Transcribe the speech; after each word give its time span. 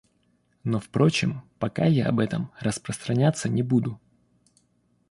Но 0.63 0.79
впрочем, 0.79 1.43
пока 1.59 1.85
я 1.85 2.07
об 2.09 2.17
этом 2.19 2.51
распространяться 2.59 3.49
не 3.49 3.61
буду. 3.61 3.99